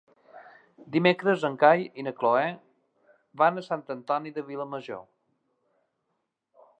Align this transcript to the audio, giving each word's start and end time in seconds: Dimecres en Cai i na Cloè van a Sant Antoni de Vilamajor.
Dimecres 0.95 1.43
en 1.49 1.57
Cai 1.63 1.83
i 2.03 2.05
na 2.07 2.13
Cloè 2.21 2.47
van 3.43 3.59
a 3.59 3.65
Sant 3.69 3.85
Antoni 3.97 4.33
de 4.39 4.47
Vilamajor. 4.51 5.05